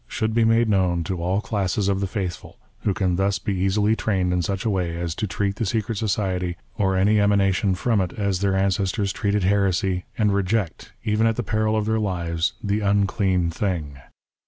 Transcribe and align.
should 0.07 0.33
be 0.33 0.43
made 0.43 0.67
known 0.67 1.03
to 1.03 1.21
all 1.21 1.41
classes 1.41 1.87
of 1.87 1.99
the 1.99 2.07
faithful, 2.07 2.57
who 2.79 2.91
can 2.91 3.17
thus 3.17 3.37
be 3.37 3.53
easily 3.53 3.95
trained 3.95 4.33
in 4.33 4.41
such 4.41 4.65
a 4.65 4.69
way 4.71 4.97
as 4.97 5.13
to 5.13 5.27
treat 5.27 5.57
the 5.57 5.63
secret 5.63 5.95
society 5.95 6.57
or 6.75 6.95
any 6.95 7.21
emanation 7.21 7.75
from 7.75 8.01
it 8.01 8.11
as 8.13 8.39
their 8.39 8.55
ancestors 8.57 9.13
treated 9.13 9.43
heresy, 9.43 10.03
and 10.17 10.33
reject, 10.33 10.91
even 11.03 11.27
at 11.27 11.35
the 11.35 11.43
peril 11.43 11.75
of 11.75 11.85
their 11.85 11.99
lives, 11.99 12.53
the" 12.63 12.79
unclean 12.89 13.51
thing." 13.51 13.99